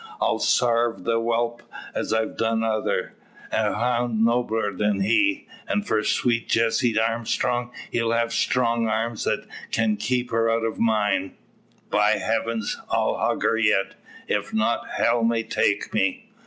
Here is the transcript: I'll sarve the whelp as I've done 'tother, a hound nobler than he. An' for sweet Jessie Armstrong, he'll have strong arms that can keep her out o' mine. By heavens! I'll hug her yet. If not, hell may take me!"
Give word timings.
I'll 0.19 0.39
sarve 0.39 1.03
the 1.03 1.19
whelp 1.19 1.61
as 1.93 2.11
I've 2.11 2.35
done 2.35 2.61
'tother, 2.61 3.13
a 3.51 3.75
hound 3.75 4.25
nobler 4.25 4.73
than 4.73 5.01
he. 5.01 5.47
An' 5.67 5.83
for 5.83 6.03
sweet 6.03 6.49
Jessie 6.49 6.99
Armstrong, 6.99 7.69
he'll 7.91 8.11
have 8.11 8.33
strong 8.33 8.87
arms 8.87 9.25
that 9.25 9.45
can 9.69 9.97
keep 9.97 10.31
her 10.31 10.49
out 10.49 10.65
o' 10.65 10.73
mine. 10.79 11.37
By 11.91 12.13
heavens! 12.13 12.81
I'll 12.89 13.15
hug 13.15 13.43
her 13.43 13.57
yet. 13.59 13.93
If 14.27 14.55
not, 14.55 14.89
hell 14.89 15.23
may 15.23 15.43
take 15.43 15.93
me!" 15.93 16.31